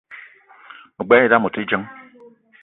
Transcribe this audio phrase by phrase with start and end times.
[0.95, 1.85] Me gbelé idam ote djeng